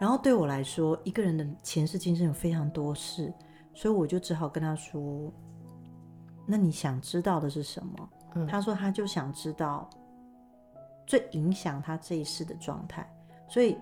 [0.00, 3.32] 然后对我来说，一个人的前世今生有非常多事，
[3.72, 5.32] 所以我就只好跟他说
[6.46, 9.88] ：“那你想知道的是什么？”嗯，他说他就想知道
[11.06, 13.08] 最影响他这一世的状态。
[13.46, 13.78] 所以，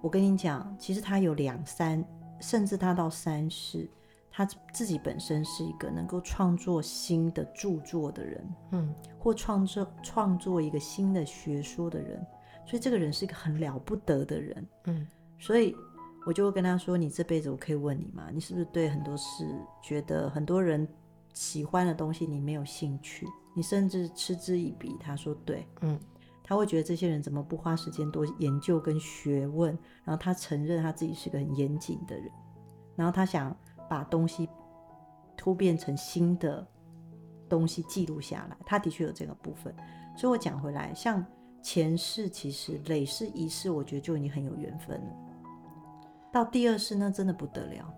[0.00, 2.04] 我跟你讲，其实他有两三，
[2.38, 3.90] 甚至他到三世。
[4.32, 12.24] 他自己本身是一个能够创作新的著作的人，嗯，或创作创作一个新的学说的人，
[12.64, 15.06] 所以这个人是一个很了不得的人，嗯，
[15.38, 15.74] 所以
[16.24, 18.28] 我就会跟他说：“你这辈子我可以问你吗？
[18.32, 19.44] 你是不是对很多事
[19.82, 20.86] 觉得很多人
[21.34, 23.26] 喜欢的东西你没有兴趣？
[23.54, 25.98] 你甚至嗤之以鼻？”他说：“对，嗯，
[26.44, 29.76] 他会觉得这些人怎么不花时间多研究跟学问？
[30.04, 32.30] 然后他承认他自己是个很严谨的人，
[32.94, 33.54] 然后他想。”
[33.90, 34.48] 把东西
[35.36, 36.64] 突变成新的
[37.48, 39.74] 东西记录下来，他的确有这个部分。
[40.16, 41.24] 所以我讲回来，像
[41.60, 45.12] 前世其实累世一世，我觉得就已经很有缘分了。
[46.32, 47.92] 到第二世那真的不得了。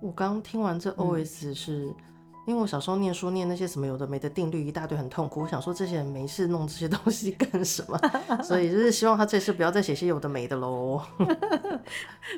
[0.00, 1.86] 我刚听完这 OS 是。
[1.88, 1.94] 嗯
[2.44, 7.96] 因为我小时候念书念那些什么有的没的定律一大堆很痛苦，我想说这些人没事弄这些东西干什么？
[8.42, 11.00] 所以就是希望他这次不要再写些有的没的喽。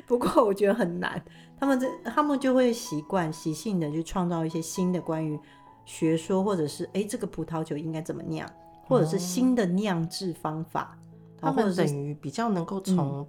[0.05, 1.19] 不过我觉得很难，
[1.59, 5.39] 他们这他们就会习惯习性的去创造一些新的关于
[5.85, 8.49] 学说，或者是哎这个葡萄酒应该怎么酿，
[8.87, 10.97] 或者是新的酿制方法，
[11.39, 13.27] 他们等于比较能够从。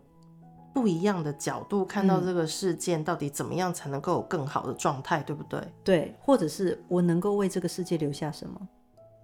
[0.75, 5.73] 不一样的角度看到这个事件，到底怎么样才能够有更好的状态，嗯，对不对？
[5.83, 8.61] 对，或者是我能够为这个世界留下什么？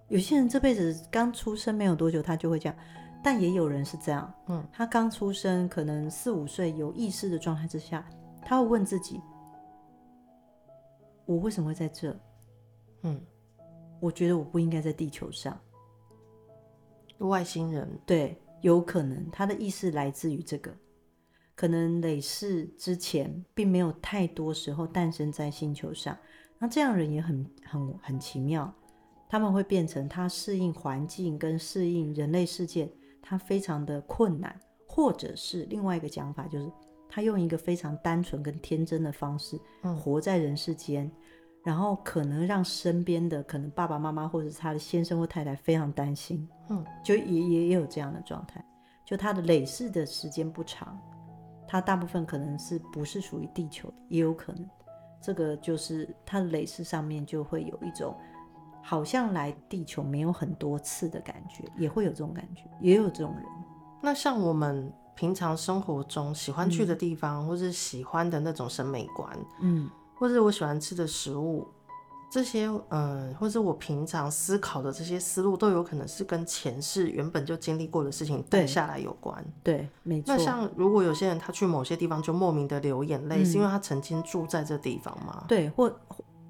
[0.07, 2.75] 有些人这辈子刚出生没有多久，他就会这样，
[3.23, 8.03] 但也有人是这样，嗯，他刚出生可能四五岁有意识的状态之下，
[8.45, 9.21] 他会问自己：
[11.25, 12.17] 我为什么会在这？
[13.01, 13.21] 嗯，
[13.99, 15.59] 我觉得我不应该在地球上。
[17.19, 20.73] 外星人，对，有可能他的意识来自于这个。
[21.55, 26.17] 可能累世之前并没有太多时候诞生在星球上，
[26.57, 28.73] 那这样人也很很很奇妙，
[29.29, 36.71] 他们会变成他适应环境跟适应人类世界，他非常的困难，或者是另外一个讲法，就是
[37.13, 39.59] 他用一个非常单纯跟天真的方式
[40.01, 41.11] 活在人世间，嗯，
[41.63, 48.65] 然后可能让身边的可能爸爸妈妈或者是他的先生或太太非常担心，嗯，就也也也有这样的状态，
[49.05, 50.99] 就他的累世的时间不长。
[51.67, 54.67] 他大部分可能是不是属于地球的，也有可能，
[55.21, 58.15] 这个就是他的累世上面就会有一种
[58.81, 63.45] 好像来地球没有很多次的感觉，也会有这种感觉，也有这种人。
[64.01, 71.67] 那像我们平常生活中喜欢去的地方，嗯、或是喜欢的那种审美观，嗯，或者我喜欢吃的食物。
[72.31, 79.45] 这些嗯，或者我平常思考的这些思路，都有可能是跟前世原本就经历过的事情带下来有关。
[79.61, 80.35] 对，对，没错。
[80.35, 85.45] 那像如果有些人他去某些地方就莫名的流眼泪，嗯，是因为他曾经住在这地方吗？
[85.47, 85.95] 对，或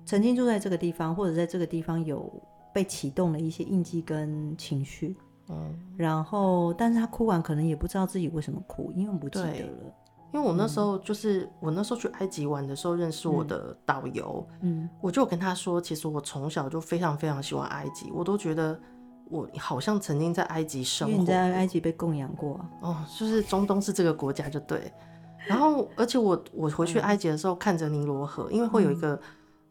[0.06, 2.32] 曾经住在这个地方，或者在这个地方有
[2.73, 5.17] 被启动了一些印记跟情绪。
[5.50, 9.94] 嗯，然后但是他哭完可能也不知道自己为什么哭，因为不记得了。
[10.34, 18.80] 因为我那时候就是、嗯、我那时候去埃及玩的时候认识我的导游，嗯，我就跟他说，其实我从小就非常非常喜欢埃及，我都觉得
[19.30, 24.92] 我好像曾经在埃及生活，因为你在埃及被供养过，哦，就是中东是这个国家就对。
[25.46, 29.20] 然后而且我我回去埃及的时候看着尼罗河，因为会有一个嗯、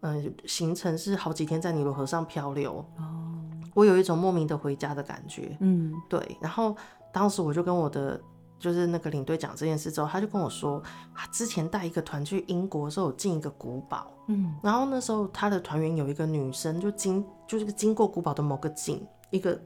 [0.02, 3.32] 呃、行程是好几天在尼罗河上漂流，哦，
[3.74, 6.36] 我有一种莫名的回家的感觉，嗯，对。
[6.40, 6.76] 然后
[7.10, 8.20] 当时我就跟我的。
[8.62, 10.80] 就是那个领队讲这件事之后，他就跟我说，
[11.12, 19.60] 他之前带一个团去英国的时候，有进一个古堡，嗯，然后那时候他的团员有一个女生，就经就是经过古堡的某个景，一个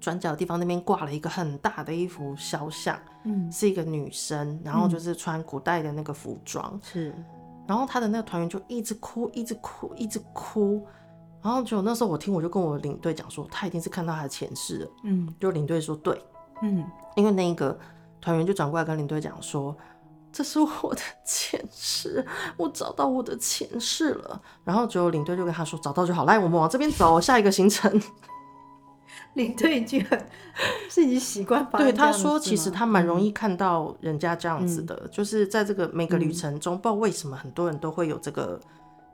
[0.00, 7.24] 转角的地方，那边挂了一个很大的一幅肖像，嗯，是一个女生，然后就是穿古代的那个服装，是、嗯，
[7.66, 10.86] 然后他的那个团员就一直哭，一直哭，一直哭，
[11.42, 16.20] 然后就那时候我听，我就跟我领队讲说，他一定是看到他的前世了，嗯，就领队说对，
[16.62, 16.84] 嗯，
[17.16, 17.78] 因为那个。
[18.24, 19.76] 团员就转过来跟领队讲说
[20.30, 22.24] ：“这是我的前世，
[22.56, 27.90] 我找到我的前世了。”然后只有领队就跟他说：“找到就好，来，我们往这边走，下一个行程。”
[29.34, 30.18] 领队已经很
[30.88, 31.66] 是已经习惯。
[31.72, 38.60] 对，他说其实他蛮容易看到人家这样子的，嗯、就是在这个每个旅程中，嗯、不知道为什么很多人都会有这个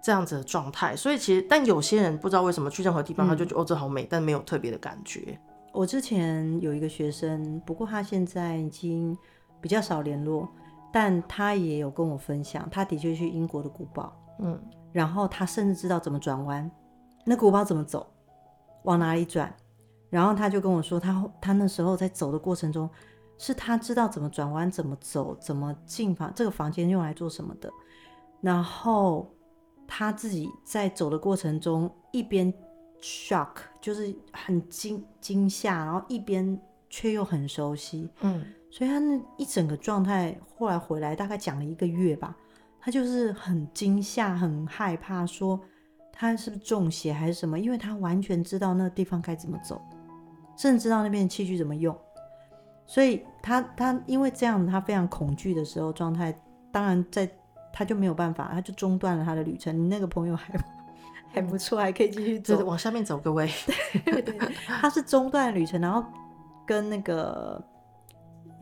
[0.03, 0.97] 这样子的状态。
[0.97, 5.39] 所以其实，但有些人不知道为什么去任何地方，他就觉得、嗯、哦，这好美，但没有特别的感觉。
[5.73, 9.17] 我之前有一个学生，不过他现在已经
[9.61, 10.49] 比较少联络，
[10.93, 14.59] 但他也有跟我分享，他的确去英国的古堡，嗯，
[14.93, 16.69] 然后他甚至知道怎么转弯，
[17.25, 18.11] 那古堡怎么走，
[18.85, 19.55] 往哪里转，
[20.11, 22.89] 然后他就跟我说，他他那时候在走的过程中，
[23.37, 27.71] 是他知道怎么转弯、怎么走、怎么进房，这个房间用来做什么的，
[28.41, 29.31] 然后
[29.87, 32.53] 他自己在走的过程中一边。
[33.01, 42.37] shock 就是很惊惊吓，然后一边却又很熟悉，嗯，所以他那一整个状态，后来回来大概讲了一个月吧，
[42.81, 45.61] 他就是很惊吓、很害怕，说
[46.13, 49.81] 他是不是中邪还是什么，因为他完全知道那个地方该怎么走，
[50.59, 51.97] 甚至知道那边的器具怎么用，
[52.85, 56.39] 所以他他因为这样子，他非常恐惧的时候状态，
[56.71, 57.27] 当然在
[57.73, 59.75] 他就没有办法，他就中断了他的旅程。
[59.75, 60.53] 你那个朋友还。
[61.31, 63.47] 还不错，还可以继续走，往下面走，各位。
[64.07, 64.35] 对对，
[64.67, 66.03] 他是中断旅程，然后
[66.67, 67.63] 跟那个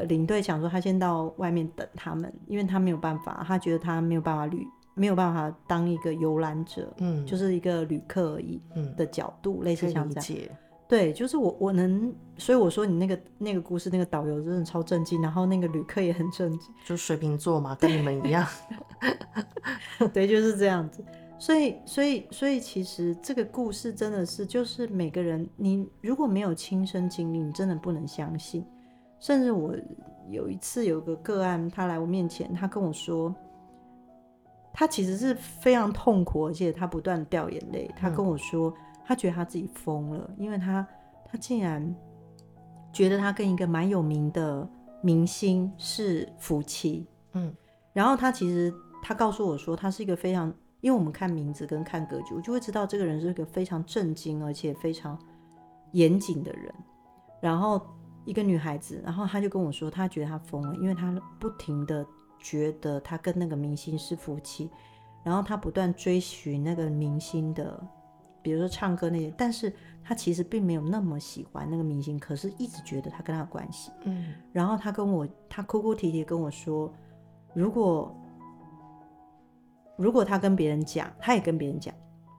[0.09, 10.51] 领队讲说，他先到外面等他们，因为他没有办法，他觉得他没有办法旅，没有办法当一个游览者，嗯，就是一个旅客而已，嗯的角度，嗯、类似像这样。
[10.89, 18.47] 对，就是我我能，所以我说你那个那个故事，那个导游真的超震惊，然后那个旅客也很震惊，就水瓶座嘛，跟你们一样。
[20.13, 21.05] 对，就是这样子。
[21.39, 28.65] 所以，所以，所以，其实这个故事真的是，就是每个人，你如果没有亲身经历，你真的不能相信。
[29.19, 29.75] 甚至我
[30.31, 33.35] 有一次有个个案，他来我面前，他跟我说，
[34.73, 37.91] 他其实是非常痛苦，而且他不断掉眼泪。
[37.99, 38.73] 他跟我说，
[39.07, 40.87] 他觉得他自己疯了，因为他
[41.25, 41.95] 他竟然
[42.93, 44.69] 觉得他跟一个蛮有名的
[45.01, 47.07] 明星是夫妻。
[47.33, 47.55] 嗯，
[47.93, 50.53] 然后他其实他告诉我说，他是一个非常。
[50.83, 55.19] 因为我们看名字跟看格局，我就会知道这个人是一个非常震惊而且非常
[55.93, 56.73] 严谨的人。
[57.41, 57.81] 然后
[58.25, 62.07] 一个女孩子，然后他就跟我说，他觉得他疯了，因为他不停的
[62.39, 64.71] 觉得他跟那个明星是夫妻，
[65.25, 67.83] 然后他不断追寻那个明星的，
[68.47, 69.73] 比如说唱歌那些，但是
[70.05, 73.91] 他其实并没有那么喜欢那个明星，可是一直觉得他跟他有关系。
[74.05, 76.95] 嗯，然后他跟我，他哭哭啼啼跟我说，
[77.55, 78.17] 如果。
[79.99, 81.93] 如果他跟别人讲，他也跟别人讲，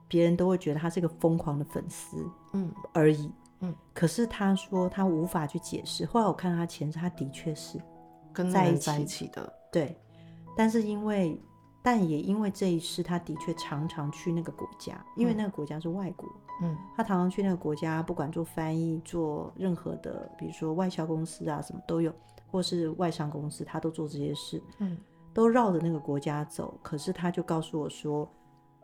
[0.06, 2.16] 别人都会觉得他是一个疯狂的粉丝，
[2.52, 3.74] 嗯而已，嗯。
[3.92, 6.06] 可是他说他无法去解释。
[6.06, 7.76] 后来我看到他前世，他的确是
[8.32, 9.94] 跟在一起的，对。
[10.56, 11.36] 但是因为，
[11.88, 16.28] 但也因为这一世，他的确常常去那个国家，因为那个国家是外国，
[16.60, 16.76] 嗯。
[16.94, 22.12] 他常常去那个国家，不管做翻译，做任何的，比如说外销公司啊，什么都有，
[22.50, 24.98] 或是外商公司，他都做这些事，嗯。
[25.32, 28.28] 都绕着那个国家走，可是他就告诉我说，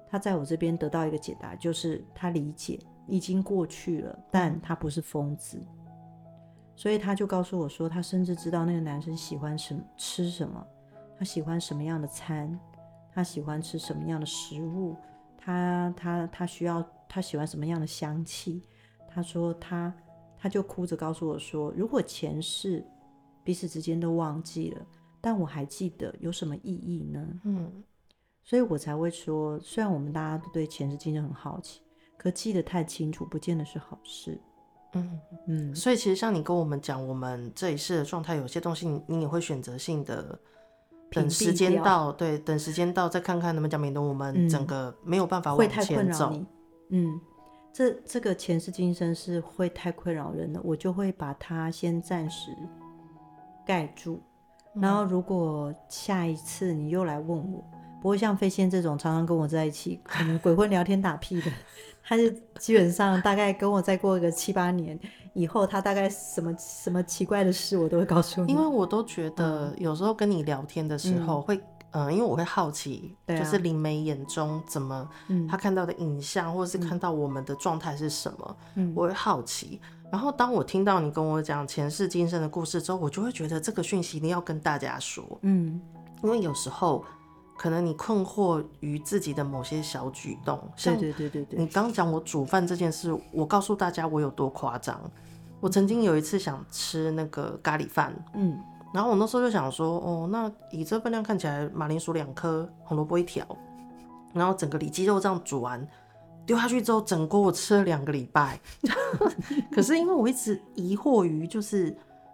[0.08, 5.60] 他在我这边得到一个解答，就是他理解已经过去了，但他不是疯子，
[6.74, 10.66] 所以他就告诉我说，他甚至知道那个男生喜欢什么，吃什么，
[11.18, 12.58] 他喜欢什么样的餐，
[13.14, 14.96] 他喜欢吃什么样的食物，
[15.38, 18.62] 他他他需要他喜欢什么样的香气。
[19.08, 19.94] 他说他
[20.36, 22.84] 他就哭着告诉我说，如果前世
[23.44, 24.84] 彼此之间都忘记了。
[25.26, 27.26] 但我还记得有什么意义呢？
[27.44, 27.82] 嗯，
[28.42, 31.80] 所以我才会说，虽然我们大家都对前世今生很好奇，
[32.18, 34.38] 可记得太清楚，不见得是好事。
[34.92, 40.38] 嗯嗯，所以其实像你跟我们讲，我们这一世的状态，有些东西你你也会选择性的
[41.14, 45.76] 等时间到，对，等时间到再看看能不能讲，免得我们整个没有办法往前走。
[45.76, 46.46] 会太困扰你。
[46.90, 47.20] 嗯，
[47.72, 52.50] 这这个前世今生是会太困扰人的，我就会把它先暂时
[53.66, 54.20] 盖住。
[54.74, 57.64] 然后，如果下一次你又来问我，
[58.02, 61.50] 不会像飞仙这种常常跟我在一起，可能鬼混聊天打屁的，
[62.02, 64.98] 他就基本上大概跟我再过个七八年
[65.34, 68.52] 以后，他大概什么什么奇怪的事，我都会告诉你。
[68.52, 71.56] 因为我都觉得有时候跟你聊天的时候会，
[71.90, 75.08] 嗯、呃，因为我会好奇，就是灵媒眼中怎么，
[75.48, 79.80] 他看到的影像，或者是看到我们的状态是什么，嗯、我会好奇。
[80.12, 85.80] 然后当我听到你跟我讲前世今生的故事之后，我就会觉得这个讯息一定要跟大家说，嗯，
[86.22, 87.04] 因为有时候
[87.58, 95.00] 可能你困惑于自己的某些小举动，像对对对对，你刚讲我煮饭这件事，我告诉大家我有多夸张。
[95.64, 98.60] 我曾经有一次想吃那个咖喱饭，嗯，
[98.92, 103.46] 然后我那时候就想说，哦，那以这份量看起来，马铃薯两颗，红萝卜一条，
[104.34, 105.88] 然后整个里脊肉这样煮完。
[106.44, 108.60] 丢下去之后，整锅我吃了两个礼拜。
[109.72, 111.90] 可是因为我一直疑惑于，就是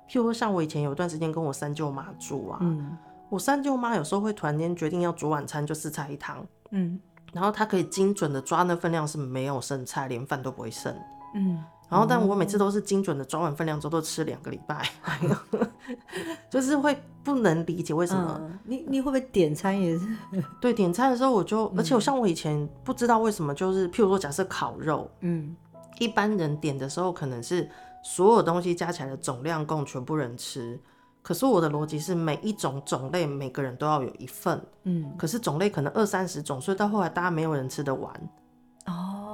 [0.09, 6.99] 譬如说像我以前有一段时间跟我三舅妈住啊，嗯，我三舅妈有时候会突然间决定要煮晚餐，就四菜一汤，嗯，
[7.33, 10.93] 然后她可以精准的抓那份量是没有剩菜，连饭都不会剩，
[11.37, 11.63] 嗯。
[11.91, 14.89] 然后，但我每次都是精准的抓完分量之后，都吃两个礼拜，
[16.49, 18.41] 就是会不能理解为什么。
[18.41, 20.07] 嗯、你你会不会点餐也是？
[20.61, 25.57] 对，点餐的时候我就，而且我像我以前不知道为什么，就是譬如说假设烤肉，嗯，
[25.99, 27.69] 一般人点的时候可能是
[28.05, 30.79] 所有东西加起来的总量供全部人吃，
[31.23, 38.31] 可是我的逻辑是每一种种类每个人都要有一份，嗯，可是种类可能二三十种，所以到后来大家没有人吃得完。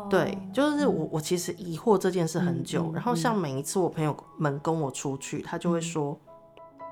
[0.09, 2.85] 对，就是我，我其实疑惑这件事很久。
[2.85, 6.17] 嗯嗯嗯、然后像每一次我朋友们跟我出去，他就会说，
[6.79, 6.87] 嗯、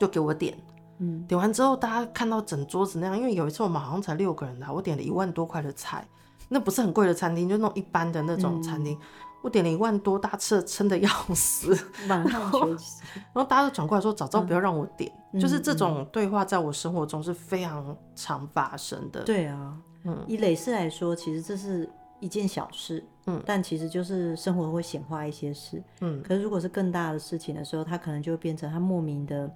[0.00, 0.56] 就给我点，
[0.98, 6.08] 嗯，点完之后大家看到整桌子那样，因为有一次我们好像才六个人的，我点了一万多块的菜，
[6.48, 9.00] 那不是很贵的餐厅，就那种一般的那种餐厅，嗯、
[9.42, 12.66] 我点了一万多，大家吃的撑的要死， 然后。
[12.66, 19.22] 然后大家都转过来说，早知道不要让我点，嗯、就是这种对话在我生活中是非常常发生的。
[19.22, 21.86] 对啊，嗯，以蕾丝来说，其实这是。
[22.24, 26.22] 一件小事，嗯，但其实就是生活会显化一些事，嗯。
[26.22, 29.52] 可是如果是更大的事情的时候，他可能就会变成他莫名的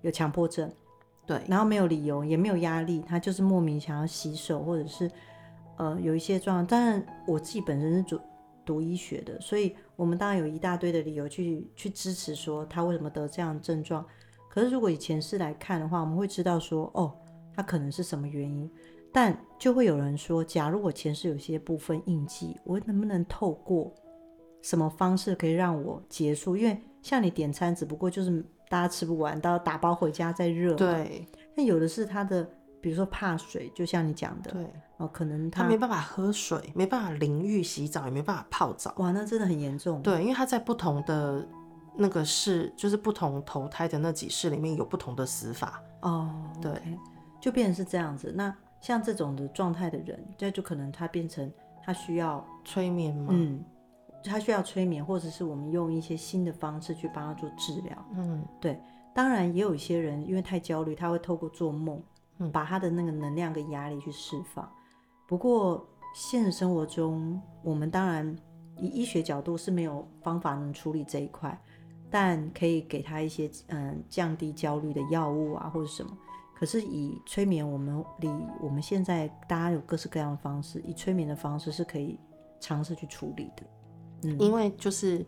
[0.00, 0.68] 有强迫症，
[1.24, 5.08] 对，然后没有理由，也没有压力，他就是莫名想要洗手，或者是
[5.76, 6.66] 呃有一些状况。
[6.66, 8.20] 当然，我自己本身是读
[8.64, 14.04] 读医学的，所以我们当然有一大堆的理由去去支持说他为什么得这样的症状。
[14.50, 17.14] 可是如果以前世来看的话，我们会知道说，哦，
[17.54, 18.68] 他可能是什么原因。
[19.12, 23.92] 但就会有人说，假如我前世有些部分印记，我能不能透过
[24.62, 26.56] 什么方式可以让我结束？
[26.56, 30.74] 因为像你点餐，只不过就是大家吃不完，到打包回家再热。
[30.74, 31.26] 对。
[31.54, 32.42] 那有的是他的，
[32.80, 34.66] 比如说怕水，就像你讲的，对。
[34.96, 38.94] 哦，可能他，他没办法喝水，没办法淋浴洗澡，也没办法泡澡。
[38.96, 40.00] 哇，那真的很严重。
[40.00, 41.46] 对，因为他在不同的
[41.96, 45.82] 那个世，就是不同投胎的那几世里面有不同的死法。
[46.00, 46.98] 哦，对，okay.
[47.40, 48.32] 就变成是这样子。
[48.34, 48.54] 那。
[48.82, 51.50] 像这种的状态的人，这就可能他变成
[51.82, 53.28] 他需要催眠吗？
[53.30, 53.64] 嗯，
[54.24, 58.06] 他需要催眠，或者是我们用一些新的方式去帮他做治疗。
[58.16, 58.78] 嗯，对。
[59.14, 62.02] 当然也有一些人因为太焦虑，他会透过做梦，
[62.38, 64.68] 嗯，把他的那个能量跟压力去释放。
[65.28, 68.36] 不过现实生活中，我们当然
[68.76, 71.56] 以医学角度是没有方法能处理这一块，
[72.10, 76.10] 但可以给他一些嗯降低焦虑的药物啊，或者什么。
[76.62, 82.16] 可是以催眠，我们离我们现在大家有各式各样的方式，以催眠的方式是可以
[82.60, 83.64] 尝试去处理的。
[84.22, 85.26] 嗯，因为就是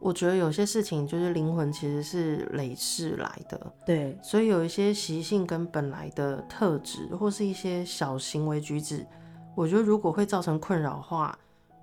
[0.00, 9.06] 我觉得有些事情就是灵魂其实是累世来的，对，所以有一些习性跟本来的特质，或是一些小行为举止，
[9.54, 11.38] 我觉得如果会造成困扰的话，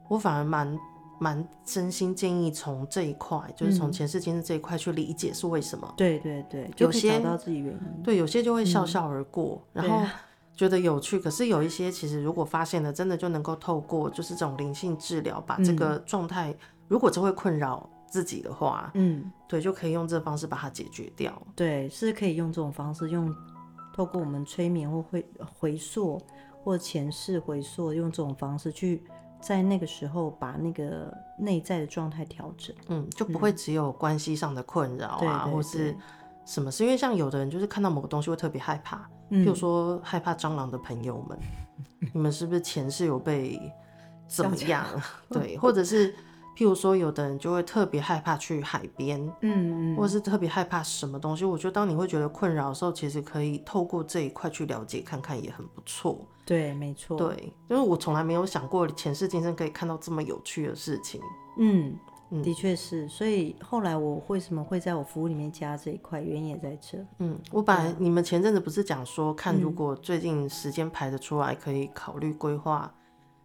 [0.10, 0.78] 我反而蛮。
[1.22, 5.94] 蛮真心建议从这一块，就是从前世今生这一块去理解是为什么。
[5.96, 8.04] 对对对，有些找到自己原因。
[8.04, 10.04] 对，有些就会笑笑而过，嗯、然后
[10.56, 11.20] 觉得有趣。
[11.20, 16.56] 可是有一些其实如果发现了，真的就能够透过就是这种灵性治疗，把这个状态，
[16.88, 21.40] 如果这会困扰自己的话，嗯，对，就可以用这方式把它解决掉。
[21.56, 23.32] 对，是可以用这种方式，用
[23.94, 26.20] 透过我们催眠或回回溯
[26.64, 29.04] 或前世回溯，用这种方式去。
[29.42, 35.96] 在那个时候，把那个内在的状态调整，嗯，就不会只有关系上的困扰啊，或是
[36.46, 36.84] 什么事。
[36.84, 41.40] 因为像有的人就是看到某个东西会特别害怕，嗯、譬如说害怕蟑螂的朋友们，
[42.14, 43.60] 你们是不是前世有被
[44.28, 44.86] 怎么样？
[45.30, 46.14] 对，或者是。
[46.62, 51.44] 譬如说，有的人就会特别害怕去海边，嗯嗯，或者是特别害怕什么东西。
[51.44, 56.20] 我觉得，当你会觉得困扰的时候，其实可以透过这一块去了解看看，也很不错。
[56.46, 57.18] 对，没错。
[57.18, 61.20] 对，因为我从来没有想过前世今生可以看到这么有趣的事情。
[61.58, 61.98] 嗯，
[62.44, 63.10] 的确是。
[63.10, 67.04] 所以后来我为什么会在我服务里面加这一块，原因也在这。
[67.18, 72.94] 嗯，我本来你们前阵子不是讲说，看如果最近时间排得出来，可以考虑规划。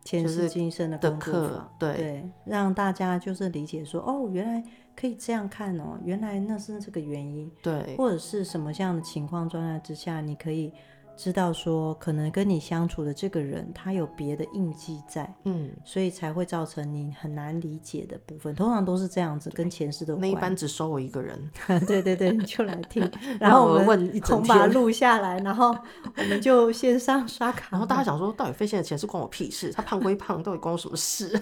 [0.06, 10.72] 前世今生的课，对对，让大家就是理解说，哦，原来可以这样看哦，原来那是这个原因，对，或者是什么样的情况状态之下，你可以。
[11.16, 18.54] 知道说可能跟你相处的这个人他有别的印记在，嗯，所以才会造成你很难理解的部分。
[18.54, 20.14] 通常都是这样子，跟前世的。
[20.16, 21.50] 那一般只收我一个人。
[21.86, 23.10] 对对对，你就来听，
[23.40, 25.74] 然后我们从把它录下来，然后
[26.16, 27.68] 我们就线上刷卡。
[27.70, 29.72] 然后大家想说，到底飞仙的前世关我屁事？
[29.72, 31.40] 他胖归胖，到底关我什么事？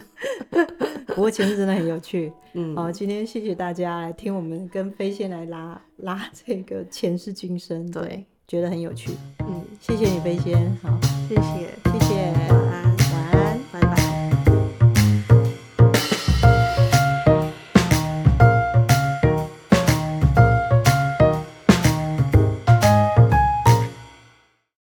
[1.08, 2.32] 不过前世真的很有趣。
[2.52, 7.90] 嗯，好，今天谢谢大家来听我们跟飞仙来拉拉这个前世今生。
[7.90, 8.24] 对。
[8.46, 9.10] 觉得很有趣。
[9.40, 9.64] 嗯。
[9.80, 10.76] 谢谢你飞仙。
[10.82, 10.98] 好。
[11.28, 11.42] 谢谢。
[11.92, 12.32] 谢谢。
[12.50, 12.96] 晚安。
[13.12, 13.60] 晚安。
[13.72, 14.03] 拜拜。